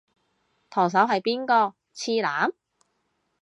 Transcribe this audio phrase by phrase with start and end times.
[0.71, 1.75] 舵手係邊個？
[1.93, 2.51] 次男？